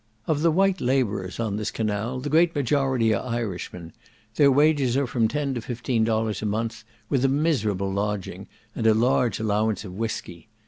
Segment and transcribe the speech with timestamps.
[0.25, 3.93] Of the white labourers on this canal, the great majority are Irishmen;
[4.33, 8.87] their wages are from ten to fifteen dollars a month, with a miserable lodging, and
[8.87, 10.49] a large allowance of whiskey.